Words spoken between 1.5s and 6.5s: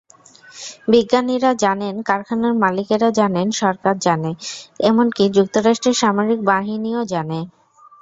জানেন, কারখানার মালিকেরা জানেন, সরকার জানে, এমনকি যুক্তরাষ্ট্রের সামরিক